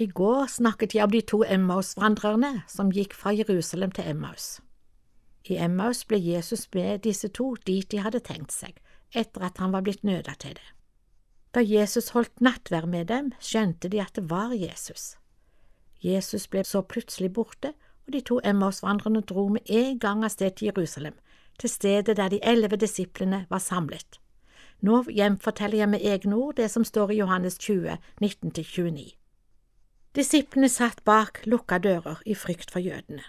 I 0.00 0.06
går 0.06 0.46
snakket 0.46 0.94
jeg 0.94 1.04
om 1.04 1.10
de 1.10 1.20
to 1.26 1.40
Emmaus-vandrerne 1.42 2.60
som 2.70 2.92
gikk 2.94 3.16
fra 3.18 3.32
Jerusalem 3.34 3.90
til 3.90 4.06
Emmaus. 4.06 4.60
I 5.50 5.56
Emmaus 5.58 6.04
ble 6.06 6.20
Jesus 6.22 6.68
med 6.74 7.02
disse 7.02 7.28
to 7.34 7.56
dit 7.66 7.90
de 7.90 7.98
hadde 8.04 8.20
tenkt 8.22 8.54
seg, 8.54 8.76
etter 9.10 9.48
at 9.48 9.58
han 9.58 9.74
var 9.74 9.82
blitt 9.82 10.04
nøda 10.06 10.36
til 10.38 10.54
det. 10.54 10.68
Da 11.50 11.64
Jesus 11.66 12.12
holdt 12.14 12.38
nattverd 12.44 12.86
med 12.86 13.08
dem, 13.10 13.32
skjønte 13.40 13.90
de 13.90 13.98
at 14.04 14.14
det 14.14 14.28
var 14.30 14.54
Jesus. 14.54 15.16
Jesus 16.04 16.46
ble 16.46 16.62
så 16.62 16.84
plutselig 16.86 17.32
borte, 17.34 17.74
og 18.06 18.14
de 18.14 18.22
to 18.22 18.38
Emmaus-vandrerne 18.44 19.26
dro 19.26 19.48
med 19.50 19.66
en 19.66 19.98
gang 19.98 20.22
av 20.22 20.30
sted 20.30 20.54
til 20.54 20.70
Jerusalem, 20.70 21.18
til 21.58 21.74
stedet 21.74 22.16
der 22.16 22.30
de 22.30 22.38
elleve 22.46 22.78
disiplene 22.78 23.46
var 23.50 23.58
samlet. 23.58 24.20
Nå 24.80 25.08
gjenforteller 25.10 25.82
jeg 25.82 25.90
med 25.90 26.06
egne 26.06 26.36
ord 26.36 26.60
det 26.62 26.70
som 26.70 26.84
står 26.86 27.10
i 27.10 27.18
Johannes 27.18 27.58
20, 27.58 27.98
19–29. 28.22 29.18
Disiplene 30.18 30.66
satt 30.66 31.04
bak 31.06 31.44
lukka 31.46 31.76
dører 31.78 32.18
i 32.26 32.34
frykt 32.34 32.72
for 32.74 32.82
jødene. 32.82 33.22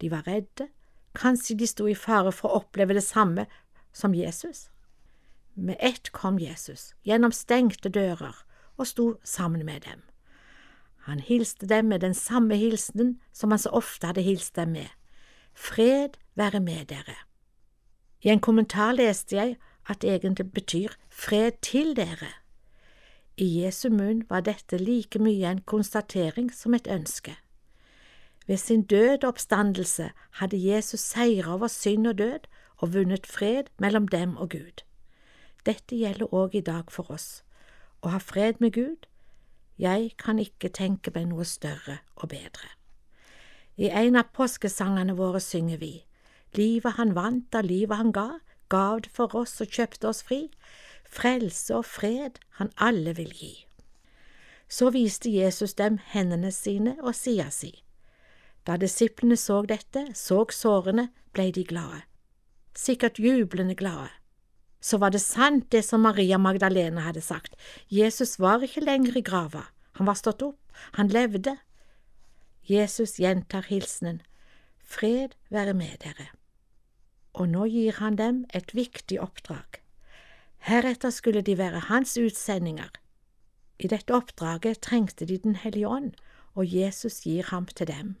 De 0.00 0.08
var 0.10 0.26
redde, 0.26 0.66
kanskje 1.14 1.54
de 1.60 1.68
sto 1.70 1.86
i 1.86 1.94
fare 1.94 2.32
for 2.34 2.50
å 2.50 2.64
oppleve 2.64 2.96
det 2.96 3.04
samme 3.06 3.44
som 3.94 4.16
Jesus. 4.16 4.64
Med 5.54 5.78
ett 5.78 6.10
kom 6.10 6.40
Jesus, 6.42 6.96
gjennom 7.06 7.30
stengte 7.30 7.92
dører, 7.94 8.34
og 8.74 8.90
sto 8.90 9.06
sammen 9.22 9.62
med 9.68 9.86
dem. 9.86 10.02
Han 11.06 11.22
hilste 11.22 11.66
dem 11.70 11.92
med 11.94 12.02
den 12.02 12.14
samme 12.14 12.58
hilsenen 12.58 13.20
som 13.32 13.54
han 13.54 13.62
så 13.62 13.70
ofte 13.70 14.10
hadde 14.10 14.26
hilst 14.26 14.56
dem 14.58 14.74
med. 14.74 14.90
Fred 15.54 16.18
være 16.34 16.58
med 16.58 16.90
dere. 16.90 17.20
I 18.22 18.34
en 18.34 18.42
kommentar 18.42 18.96
leste 18.98 19.36
jeg 19.38 19.56
at 19.86 20.02
det 20.02 20.10
egentlig 20.10 20.50
betyr 20.50 20.98
fred 21.06 21.62
til 21.62 21.94
dere. 21.94 22.34
I 23.36 23.46
Jesu 23.62 23.88
munn 23.88 24.24
var 24.28 24.40
dette 24.40 24.78
like 24.78 25.18
mye 25.18 25.48
en 25.48 25.62
konstatering 25.64 26.52
som 26.52 26.74
et 26.74 26.86
ønske. 26.86 27.36
Ved 28.46 28.56
sin 28.56 28.82
død 28.82 29.24
og 29.24 29.28
oppstandelse 29.28 30.10
hadde 30.40 30.60
Jesus 30.68 31.00
seira 31.00 31.54
over 31.54 31.68
synd 31.68 32.06
og 32.06 32.18
død 32.18 32.48
og 32.76 32.94
vunnet 32.94 33.26
fred 33.26 33.70
mellom 33.78 34.08
dem 34.08 34.36
og 34.36 34.50
Gud. 34.50 34.82
Dette 35.66 35.96
gjelder 35.96 36.34
òg 36.34 36.54
i 36.54 36.60
dag 36.60 36.90
for 36.90 37.10
oss. 37.10 37.42
Å 38.02 38.08
ha 38.08 38.18
fred 38.18 38.60
med 38.60 38.72
Gud 38.72 39.06
jeg 39.78 40.12
kan 40.18 40.38
ikke 40.38 40.68
tenke 40.68 41.10
meg 41.14 41.30
noe 41.30 41.44
større 41.48 41.98
og 42.16 42.28
bedre. 42.28 42.68
I 43.80 43.88
en 43.88 44.18
av 44.20 44.28
påskesangene 44.36 45.16
våre 45.16 45.40
synger 45.40 45.80
vi 45.80 46.04
Livet 46.52 46.98
han 46.98 47.14
vant 47.16 47.54
av 47.56 47.64
livet 47.64 47.96
han 47.96 48.12
ga, 48.12 48.26
gav 48.68 49.00
det 49.06 49.10
for 49.16 49.32
oss 49.34 49.56
og 49.64 49.72
kjøpte 49.72 50.10
oss 50.10 50.20
fri, 50.22 50.50
frelse 51.12 51.76
og 51.76 51.84
fred 51.86 52.40
han 52.58 52.72
alle 52.76 53.14
vil 53.18 53.32
gi. 53.36 53.52
Så 54.68 54.88
viste 54.94 55.30
Jesus 55.30 55.76
dem 55.76 55.98
hendene 56.14 56.52
sine 56.52 56.96
og 57.02 57.14
sida 57.14 57.50
si. 57.52 57.74
Da 58.64 58.78
disiplene 58.80 59.36
så 59.36 59.60
dette, 59.68 60.08
så 60.14 60.46
sårene, 60.50 61.10
blei 61.32 61.50
de 61.52 61.64
glade, 61.64 62.04
sikkert 62.76 63.18
jublende 63.20 63.74
glade 63.74 64.10
så 64.82 64.98
var 64.98 65.14
det 65.14 65.22
sant 65.22 65.68
det 65.70 65.84
som 65.86 66.02
Maria 66.02 66.38
Magdalena 66.42 67.06
hadde 67.06 67.22
sagt, 67.22 67.54
Jesus 67.88 68.38
var 68.42 68.64
ikke 68.66 68.82
lenger 68.82 69.16
i 69.16 69.22
grava, 69.22 69.68
han 69.94 70.08
var 70.10 70.18
stått 70.18 70.42
opp, 70.42 70.58
han 70.98 71.12
levde. 71.12 71.54
Jesus 72.66 73.18
gjentar 73.22 73.68
hilsenen, 73.70 74.20
Fred 74.82 75.36
være 75.48 75.72
med 75.78 76.02
dere. 76.02 76.32
Og 77.32 77.48
nå 77.48 77.68
gir 77.70 77.96
han 78.02 78.18
dem 78.18 78.42
et 78.52 78.74
viktig 78.74 79.20
oppdrag. 79.22 79.78
Heretter 80.62 81.10
skulle 81.10 81.42
de 81.42 81.58
være 81.58 81.78
hans 81.88 82.14
utsendinger. 82.18 82.90
I 83.78 83.88
dette 83.90 84.14
oppdraget 84.14 84.80
trengte 84.80 85.26
de 85.26 85.38
Den 85.38 85.56
hellige 85.56 85.88
ånd, 85.88 86.12
og 86.54 86.74
Jesus 86.74 87.20
gir 87.20 87.42
ham 87.50 87.66
til 87.66 87.86
dem. 87.86 88.14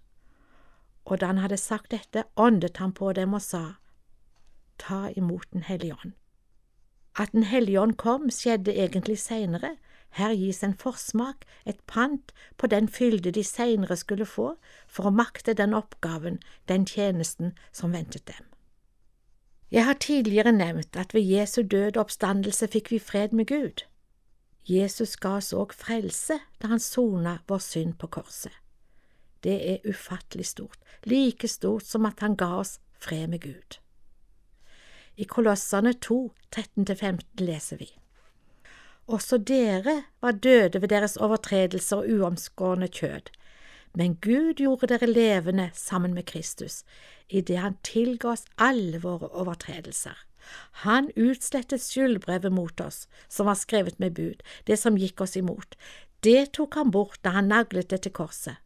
Og 1.04 1.20
da 1.20 1.26
han 1.26 1.38
hadde 1.38 1.56
sagt 1.56 1.90
dette, 1.90 2.24
åndet 2.36 2.76
han 2.76 2.92
på 2.92 3.12
dem 3.12 3.32
og 3.32 3.42
sa, 3.42 3.64
Ta 4.78 5.08
imot 5.16 5.52
Den 5.52 5.62
hellige 5.62 5.94
ånd. 5.94 6.12
At 7.18 7.32
Den 7.32 7.42
hellige 7.42 7.80
ånd 7.80 7.96
kom, 7.96 8.30
skjedde 8.30 8.74
egentlig 8.74 9.18
seinere. 9.18 9.76
Her 10.10 10.34
gis 10.34 10.62
en 10.62 10.74
forsmak, 10.74 11.44
et 11.66 11.80
pant, 11.86 12.32
på 12.56 12.66
den 12.66 12.88
fylde 12.88 13.30
de 13.30 13.44
seinere 13.44 13.96
skulle 13.96 14.26
få 14.26 14.56
for 14.88 15.06
å 15.06 15.14
makte 15.14 15.54
den 15.54 15.74
oppgaven, 15.74 16.40
den 16.68 16.86
tjenesten 16.86 17.52
som 17.72 17.92
ventet 17.92 18.26
dem. 18.26 18.51
Jeg 19.72 19.84
har 19.84 19.94
tidligere 19.94 20.52
nevnt 20.52 20.96
at 21.00 21.14
ved 21.14 21.22
Jesu 21.24 21.62
død 21.62 21.96
og 21.96 22.04
oppstandelse 22.04 22.66
fikk 22.68 22.90
vi 22.92 22.98
fred 23.00 23.32
med 23.32 23.46
Gud. 23.48 23.84
Jesus 24.68 25.16
ga 25.16 25.38
oss 25.38 25.54
òg 25.56 25.72
frelse 25.72 26.36
da 26.60 26.68
han 26.68 26.82
sona 26.82 27.38
vår 27.48 27.62
synd 27.64 27.94
på 27.98 28.10
korset. 28.12 28.52
Det 29.42 29.54
er 29.70 29.88
ufattelig 29.88 30.46
stort, 30.46 30.76
like 31.08 31.48
stort 31.48 31.88
som 31.88 32.04
at 32.06 32.20
han 32.20 32.36
ga 32.36 32.50
oss 32.60 32.76
fred 33.00 33.32
med 33.32 33.40
Gud. 33.48 33.78
I 35.16 35.24
Kolossene 35.24 35.94
2, 35.94 36.20
13–15 36.52 37.40
leser 37.40 37.80
vi. 37.80 37.88
Også 39.08 39.38
dere 39.38 40.02
var 40.20 40.36
døde 40.36 40.82
ved 40.82 40.88
deres 40.92 41.16
overtredelser 41.16 42.04
og 42.04 42.12
uomskårne 42.12 42.88
kjød, 42.92 43.32
men 43.94 44.16
Gud 44.24 44.60
gjorde 44.60 44.88
dere 44.88 45.08
levende 45.10 45.70
sammen 45.74 46.14
med 46.14 46.26
Kristus, 46.26 46.82
idet 47.28 47.58
Han 47.58 47.76
tilga 47.82 48.28
oss 48.28 48.44
alle 48.56 48.98
våre 48.98 49.28
overtredelser. 49.28 50.16
Han 50.84 51.10
utslettet 51.16 51.82
skyldbrevet 51.82 52.52
mot 52.52 52.80
oss, 52.80 53.06
som 53.28 53.46
var 53.46 53.54
skrevet 53.54 54.00
med 54.00 54.14
bud, 54.14 54.42
det 54.66 54.78
som 54.78 54.98
gikk 54.98 55.20
oss 55.20 55.36
imot. 55.36 55.76
Det 56.20 56.52
tok 56.52 56.74
han 56.74 56.90
bort 56.90 57.20
da 57.22 57.36
han 57.36 57.48
naglet 57.48 57.90
det 57.90 58.02
til 58.02 58.12
korset. 58.12 58.56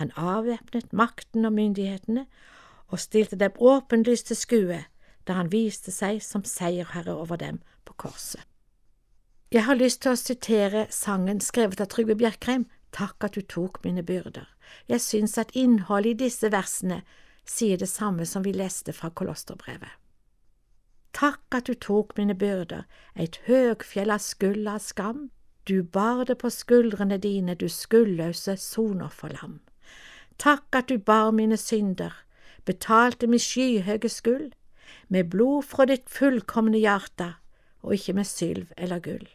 Han 0.00 0.10
avvæpnet 0.16 0.92
makten 0.92 1.44
og 1.44 1.52
myndighetene 1.54 2.26
og 2.88 3.00
stilte 3.00 3.38
dem 3.38 3.54
åpenlyst 3.58 4.26
til 4.26 4.38
skue 4.38 4.80
da 5.26 5.38
han 5.38 5.52
viste 5.52 5.92
seg 5.94 6.20
som 6.22 6.44
seierherre 6.44 7.14
over 7.14 7.38
dem 7.40 7.60
på 7.86 7.94
korset. 7.96 8.42
Jeg 9.54 9.64
har 9.68 9.78
lyst 9.78 10.02
til 10.02 10.14
å 10.14 10.18
sitere 10.18 10.86
sangen 10.90 11.40
skrevet 11.40 11.80
av 11.80 11.86
Trygve 11.92 12.16
Bjerkreim, 12.18 12.66
Takk 12.94 13.26
at 13.26 13.34
du 13.34 13.42
tok 13.42 13.80
mine 13.84 14.02
byrder. 14.06 14.46
Jeg 14.88 15.00
syns 15.00 15.38
at 15.38 15.50
innholdet 15.58 16.14
i 16.14 16.24
disse 16.26 16.50
versene 16.52 17.02
sier 17.44 17.78
det 17.80 17.88
samme 17.90 18.26
som 18.26 18.44
vi 18.46 18.54
leste 18.54 18.94
fra 18.94 19.10
Kolosterbrevet. 19.10 19.90
Takk 21.14 21.54
at 21.54 21.66
du 21.66 21.74
tok 21.74 22.16
mine 22.18 22.34
byrder, 22.34 22.86
eit 23.14 23.40
høgfjell 23.46 24.10
av 24.10 24.22
skuld 24.22 24.66
av 24.70 24.80
skam, 24.82 25.28
du 25.64 25.82
bar 25.82 26.24
det 26.28 26.36
på 26.42 26.50
skuldrene 26.50 27.18
dine, 27.18 27.54
du 27.54 27.68
skuldløse 27.68 28.56
sonofferlam. 28.60 29.60
Takk 30.38 30.74
at 30.74 30.90
du 30.90 30.98
bar 30.98 31.30
mine 31.30 31.56
synder, 31.56 32.12
betalte 32.66 33.26
min 33.30 33.40
skyhøge 33.40 34.10
skuld, 34.10 34.52
med 35.08 35.30
blod 35.30 35.62
fra 35.70 35.86
ditt 35.88 36.10
fullkomne 36.10 36.78
hjerte, 36.82 37.34
og 37.82 37.94
ikke 37.94 38.16
med 38.18 38.28
sylv 38.28 38.72
eller 38.76 39.00
gull. 39.00 39.28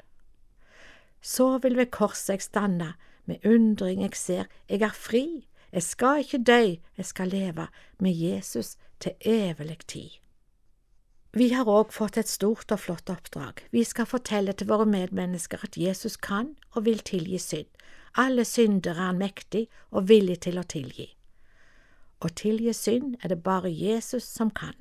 Så 1.22 1.58
vil 1.64 1.78
ved 1.78 1.92
korset 1.96 2.36
jeg 2.36 2.46
standa, 2.46 2.94
med 3.30 3.46
undring 3.46 4.02
jeg 4.02 4.18
ser, 4.18 4.50
jeg 4.70 4.82
er 4.82 4.96
fri, 4.96 5.46
jeg 5.72 5.86
skal 5.86 6.24
ikke 6.24 6.42
dø, 6.44 6.64
jeg 6.98 7.06
skal 7.06 7.30
leve 7.30 7.68
med 8.00 8.12
Jesus 8.18 8.76
til 9.00 9.14
evig 9.22 9.78
tid. 9.88 10.10
Vi 11.38 11.52
har 11.54 11.70
òg 11.70 11.92
fått 11.94 12.18
et 12.18 12.30
stort 12.30 12.72
og 12.74 12.80
flott 12.82 13.10
oppdrag. 13.14 13.62
Vi 13.70 13.84
skal 13.86 14.10
fortelle 14.10 14.54
til 14.58 14.68
våre 14.72 14.88
medmennesker 14.90 15.62
at 15.62 15.78
Jesus 15.78 16.18
kan 16.18 16.56
og 16.74 16.88
vil 16.88 17.04
tilgi 17.06 17.38
synd. 17.38 17.70
Alle 18.18 18.46
syndere 18.46 18.98
er 18.98 19.12
han 19.12 19.22
mektig 19.22 19.68
og 19.92 20.10
villig 20.10 20.40
til 20.48 20.58
å 20.58 20.66
tilgi. 20.66 21.06
Å 22.26 22.34
tilgi 22.34 22.74
synd 22.74 23.20
er 23.22 23.30
det 23.30 23.44
bare 23.46 23.70
Jesus 23.70 24.26
som 24.26 24.50
kan. 24.50 24.74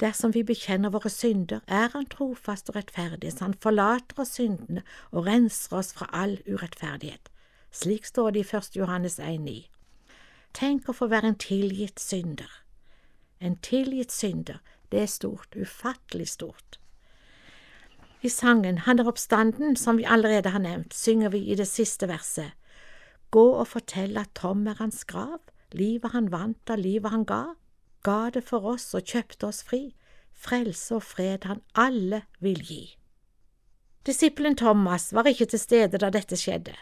Dersom 0.00 0.34
vi 0.34 0.42
bekjenner 0.44 0.92
våre 0.92 1.08
synder, 1.10 1.60
er 1.66 1.88
Han 1.92 2.06
trofast 2.06 2.68
og 2.68 2.76
rettferdig, 2.76 3.32
så 3.32 3.44
Han 3.44 3.54
forlater 3.54 4.20
oss 4.20 4.36
syndene 4.36 4.82
og 5.10 5.26
renser 5.26 5.76
oss 5.76 5.92
fra 5.96 6.08
all 6.12 6.38
urettferdighet. 6.46 7.30
Slik 7.72 8.04
står 8.04 8.30
det 8.30 8.44
i 8.44 8.56
1. 8.56 8.76
Johannes 8.76 9.18
1,9. 9.18 9.66
Tenk 10.52 10.88
å 10.88 10.96
få 10.96 11.08
være 11.12 11.32
en 11.32 11.40
tilgitt 11.40 12.00
synder. 12.00 12.50
En 13.40 13.56
tilgitt 13.56 14.12
synder, 14.12 14.60
det 14.92 15.00
er 15.00 15.10
stort, 15.12 15.56
ufattelig 15.56 16.28
stort. 16.28 16.78
I 18.22 18.28
sangen 18.28 18.78
Han 18.78 18.98
er 18.98 19.08
oppstanden, 19.08 19.76
som 19.76 19.96
vi 19.96 20.04
allerede 20.04 20.50
har 20.50 20.60
nevnt, 20.60 20.94
synger 20.94 21.28
vi 21.28 21.44
i 21.52 21.54
det 21.54 21.68
siste 21.68 22.08
verset. 22.08 22.52
Gå 23.30 23.44
og 23.60 23.68
fortell 23.68 24.16
at 24.16 24.32
Tom 24.34 24.66
er 24.66 24.76
hans 24.78 25.04
grav, 25.04 25.40
livet 25.72 26.12
han 26.12 26.32
vant 26.32 26.70
og 26.70 26.78
livet 26.78 27.10
han 27.10 27.24
ga 27.24 27.44
ga 28.04 28.30
det 28.34 28.44
for 28.44 28.66
oss 28.74 28.92
og 28.94 29.06
kjøpte 29.06 29.48
oss 29.48 29.62
fri, 29.66 29.94
frelse 30.36 30.98
og 30.98 31.02
fred 31.02 31.46
han 31.48 31.62
alle 31.74 32.22
vil 32.44 32.60
gi. 32.60 32.82
Disippelen 34.06 34.56
Thomas 34.56 35.12
var 35.14 35.26
ikke 35.26 35.48
til 35.50 35.58
stede 35.58 35.98
da 35.98 36.12
dette 36.14 36.36
skjedde, 36.38 36.76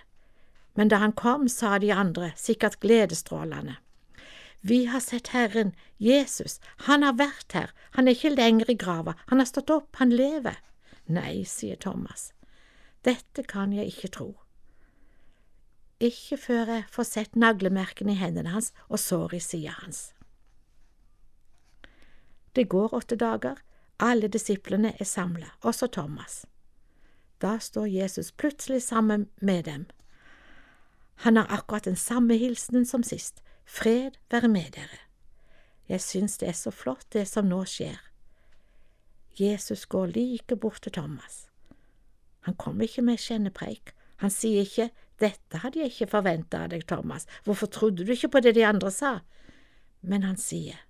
men 0.76 0.90
da 0.92 0.98
han 1.00 1.14
kom, 1.16 1.48
sa 1.48 1.78
de 1.78 1.92
andre, 1.94 2.32
sikkert 2.36 2.80
gledesstrålende. 2.82 3.78
Vi 4.60 4.84
har 4.88 5.00
sett 5.00 5.28
Herren, 5.32 5.74
Jesus, 6.00 6.58
han 6.88 7.02
har 7.04 7.16
vært 7.20 7.52
her, 7.52 7.72
han 7.96 8.08
er 8.08 8.16
ikke 8.16 8.34
lenger 8.34 8.70
i 8.72 8.76
grava, 8.80 9.12
han 9.28 9.40
har 9.40 9.48
stått 9.48 9.72
opp, 9.72 9.96
han 10.00 10.12
lever. 10.12 10.56
Nei, 11.04 11.44
sier 11.44 11.76
Thomas, 11.76 12.32
dette 13.04 13.44
kan 13.44 13.72
jeg 13.76 13.92
ikke 13.92 14.08
tro. 14.08 14.30
ikke 16.04 16.36
før 16.36 16.70
jeg 16.72 16.84
får 16.92 17.06
sett 17.08 17.36
naglemerkene 17.36 18.12
i 18.12 18.18
hendene 18.20 18.50
hans 18.52 18.72
og 18.88 18.98
sår 19.00 19.36
i 19.36 19.40
sida 19.40 19.76
hans. 19.78 20.12
Det 22.54 22.68
går 22.68 22.94
åtte 22.94 23.16
dager, 23.16 23.58
alle 23.98 24.28
disiplene 24.28 24.94
er 24.98 25.04
samla, 25.04 25.50
også 25.60 25.86
Thomas. 25.86 26.44
Da 27.42 27.58
står 27.58 27.86
Jesus 27.86 28.32
plutselig 28.32 28.82
sammen 28.82 29.28
med 29.40 29.64
dem. 29.64 29.86
Han 31.14 31.36
har 31.36 31.50
akkurat 31.50 31.84
den 31.84 31.96
samme 31.96 32.36
hilsenen 32.36 32.86
som 32.86 33.02
sist, 33.02 33.42
fred 33.66 34.18
være 34.30 34.48
med 34.48 34.70
dere. 34.74 35.00
Jeg 35.88 36.00
syns 36.00 36.38
det 36.38 36.48
er 36.48 36.58
så 36.58 36.70
flott 36.70 37.06
det 37.12 37.26
som 37.28 37.48
nå 37.48 37.64
skjer. 37.68 37.98
Jesus 39.40 39.86
går 39.86 40.14
like 40.14 40.56
bort 40.56 40.82
til 40.82 40.92
Thomas. 40.92 41.48
Han 42.40 42.54
kommer 42.54 42.84
ikke 42.84 43.02
med 43.02 43.18
kjennepreik, 43.18 43.94
han 44.16 44.30
sier 44.30 44.62
ikke 44.62 44.90
dette 45.20 45.60
hadde 45.62 45.78
jeg 45.78 45.92
ikke 45.92 46.10
forventa 46.10 46.64
av 46.64 46.72
deg, 46.72 46.86
Thomas, 46.90 47.26
hvorfor 47.44 47.70
trodde 47.70 48.04
du 48.04 48.12
ikke 48.12 48.32
på 48.34 48.42
det 48.42 48.54
de 48.56 48.64
andre 48.66 48.90
sa? 48.90 49.18
Men 50.02 50.26
han 50.26 50.36
sier, 50.40 50.80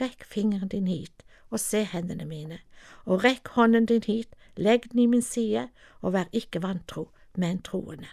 rekk 0.00 0.24
fingeren 0.24 0.68
din 0.68 0.86
hit 0.86 1.24
og 1.50 1.60
se 1.60 1.84
hendene 1.84 2.24
mine, 2.26 2.58
og 3.04 3.24
rekk 3.24 3.48
hånden 3.54 3.86
din 3.86 4.02
hit, 4.06 4.34
legg 4.56 4.90
den 4.92 5.04
i 5.04 5.06
min 5.06 5.22
side, 5.22 5.68
og 6.00 6.12
vær 6.12 6.30
ikke 6.32 6.62
vantro, 6.62 7.10
men 7.36 7.62
troende. 7.62 8.08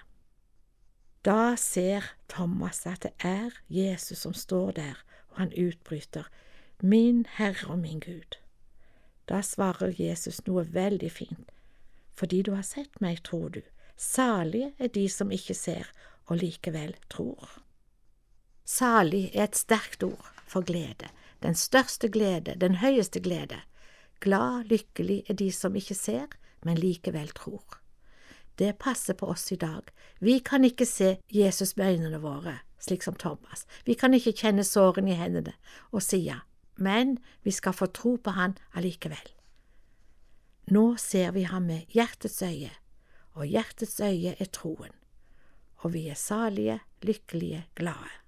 Da 1.25 1.55
ser 1.55 2.13
Thomas 2.29 2.85
at 2.85 3.03
det 3.03 3.13
er 3.19 3.55
Jesus 3.69 4.17
som 4.25 4.33
står 4.33 4.71
der, 4.71 5.03
og 5.29 5.37
han 5.37 5.53
utbryter, 5.57 6.29
Min 6.81 7.25
Herre 7.37 7.71
og 7.71 7.79
min 7.79 7.99
Gud. 7.99 8.37
Da 9.29 9.41
svarer 9.41 9.93
Jesus 9.97 10.41
noe 10.47 10.65
veldig 10.73 11.11
fint, 11.11 11.51
fordi 12.13 12.41
du 12.41 12.51
har 12.53 12.65
sett 12.67 12.99
meg, 13.01 13.23
tror 13.23 13.49
du, 13.49 13.61
salige 13.95 14.73
er 14.79 14.91
de 14.91 15.07
som 15.09 15.31
ikke 15.31 15.55
ser 15.55 15.87
og 16.27 16.41
likevel 16.43 16.95
tror. 17.09 17.47
Salig 18.65 19.29
er 19.33 19.47
et 19.47 19.59
sterkt 19.59 20.03
ord 20.03 20.27
for 20.47 20.63
glede, 20.67 21.07
den 21.43 21.55
største 21.55 22.09
glede, 22.09 22.55
den 22.59 22.79
høyeste 22.79 23.19
glede. 23.19 23.59
Glad, 24.23 24.63
lykkelig 24.71 25.23
er 25.29 25.33
de 25.33 25.51
som 25.51 25.75
ikke 25.75 25.95
ser, 25.95 26.27
men 26.63 26.79
likevel 26.79 27.31
tror. 27.35 27.79
Det 28.59 28.77
passer 28.79 29.17
på 29.17 29.27
oss 29.33 29.51
i 29.51 29.57
dag. 29.59 29.89
Vi 30.19 30.39
kan 30.39 30.63
ikke 30.63 30.85
se 30.85 31.17
Jesus 31.33 31.75
med 31.77 31.93
øynene 31.93 32.21
våre, 32.21 32.59
slik 32.79 33.03
som 33.03 33.15
Thomas. 33.15 33.65
Vi 33.85 33.93
kan 33.93 34.13
ikke 34.13 34.35
kjenne 34.37 34.63
sårene 34.63 35.11
i 35.11 35.19
hendene 35.19 35.55
og 35.91 36.03
sida, 36.05 36.43
men 36.75 37.17
vi 37.43 37.51
skal 37.51 37.73
få 37.73 37.89
tro 37.91 38.15
på 38.15 38.31
Han 38.31 38.57
allikevel. 38.73 39.33
Nå 40.71 40.95
ser 40.97 41.31
vi 41.35 41.43
ham 41.43 41.67
med 41.67 41.91
hjertets 41.91 42.41
øye, 42.41 42.71
og 43.33 43.45
hjertets 43.45 43.99
øye 43.99 44.35
er 44.39 44.51
troen, 44.53 44.93
og 45.83 45.93
vi 45.93 46.07
er 46.07 46.15
salige, 46.15 46.79
lykkelige, 47.01 47.65
glade. 47.75 48.22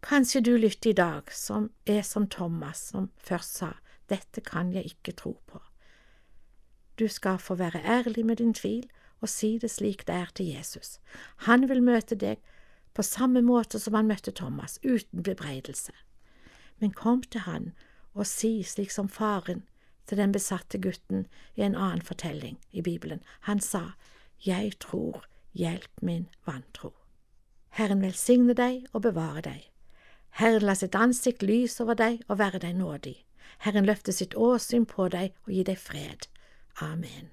Kanskje 0.00 0.40
du 0.40 0.56
lytter 0.56 0.90
i 0.90 0.92
dag 0.92 1.32
som 1.32 1.70
er 1.86 2.02
som 2.02 2.28
Thomas, 2.30 2.88
som 2.92 3.10
først 3.18 3.58
sa 3.58 3.72
dette 4.08 4.40
kan 4.40 4.70
jeg 4.72 4.94
ikke 4.94 5.12
tro 5.12 5.34
på. 5.46 5.60
Du 6.98 7.08
skal 7.08 7.38
få 7.38 7.54
være 7.54 7.82
ærlig 7.84 8.24
med 8.26 8.36
din 8.36 8.54
tvil 8.54 8.86
og 9.20 9.28
si 9.28 9.58
det 9.58 9.70
slik 9.70 10.06
det 10.06 10.14
er 10.14 10.30
til 10.34 10.46
Jesus. 10.46 10.98
Han 11.46 11.68
vil 11.68 11.82
møte 11.82 12.14
deg 12.14 12.38
på 12.94 13.02
samme 13.02 13.42
måte 13.42 13.78
som 13.78 13.94
han 13.94 14.06
møtte 14.06 14.32
Thomas, 14.32 14.78
uten 14.82 15.22
bebreidelse. 15.22 15.92
Men 16.78 16.94
kom 16.94 17.22
til 17.22 17.40
han 17.40 17.72
og 18.14 18.26
si 18.26 18.62
slik 18.62 18.90
som 18.90 19.08
faren 19.08 19.64
til 20.06 20.18
den 20.18 20.32
besatte 20.32 20.78
gutten 20.78 21.26
i 21.54 21.62
en 21.62 21.76
annen 21.76 22.02
fortelling 22.02 22.58
i 22.70 22.82
Bibelen. 22.82 23.20
Han 23.40 23.60
sa, 23.60 23.92
Jeg 24.46 24.78
tror, 24.78 25.26
hjelp 25.52 26.02
min 26.02 26.28
vantro. 26.46 26.94
Herren 27.70 28.02
velsigne 28.02 28.54
deg 28.54 28.86
og 28.92 29.02
bevare 29.02 29.42
deg. 29.42 29.68
Herren 30.38 30.62
la 30.62 30.74
sitt 30.78 30.94
ansikt 30.94 31.42
lyse 31.42 31.82
over 31.82 31.98
deg 31.98 32.20
og 32.28 32.38
være 32.38 32.60
deg 32.62 32.76
nådig. 32.78 33.16
Herren 33.66 33.88
løfte 33.88 34.14
sitt 34.14 34.36
åsyn 34.38 34.86
på 34.86 35.08
deg 35.10 35.34
og 35.46 35.50
gi 35.50 35.64
deg 35.66 35.80
fred. 35.82 36.28
Amen. 36.78 37.32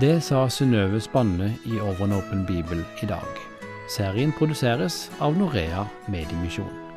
Det 0.00 0.22
sa 0.24 0.46
Synnøve 0.48 1.00
Spanne 1.04 1.52
i 1.66 1.76
Over 1.80 2.06
en 2.06 2.16
åpen 2.16 2.46
bibel 2.48 2.84
i 3.02 3.12
dag. 3.12 3.44
Serien 3.92 4.32
produseres 4.32 5.08
av 5.20 5.36
Norea 5.36 5.84
Mediemisjon. 6.08 6.87